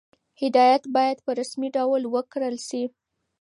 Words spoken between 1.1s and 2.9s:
په رسمي ډول ورکړل شي.